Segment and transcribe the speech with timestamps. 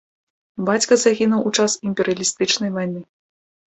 [0.69, 3.01] Бацька загінуў у час імперыялістычнай вайны.